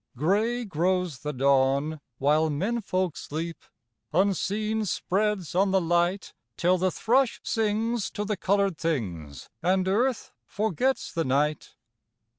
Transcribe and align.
Grey 0.17 0.65
grows 0.65 1.19
the 1.19 1.31
dawn 1.31 2.01
while 2.17 2.49
men 2.49 2.81
folk 2.81 3.15
sleep, 3.15 3.63
Unseen 4.11 4.83
spreads 4.83 5.53
on 5.53 5.69
the 5.69 5.79
light, 5.79 6.33
Till 6.57 6.79
the 6.79 6.89
thrush 6.89 7.39
sings 7.43 8.09
to 8.09 8.25
the 8.25 8.35
coloured 8.35 8.79
things, 8.79 9.47
And 9.61 9.87
earth 9.87 10.31
forgets 10.47 11.11
the 11.13 11.23
night. 11.23 11.75